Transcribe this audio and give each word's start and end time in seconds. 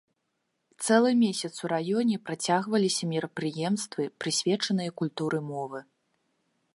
Цэлы 0.85 1.09
месяц 1.25 1.49
у 1.65 1.69
раёне 1.73 2.15
працягваліся 2.29 3.03
мерапрыемствы, 3.13 4.07
прысвечаныя 4.23 4.91
культуры 5.03 5.37
мовы. 5.55 5.79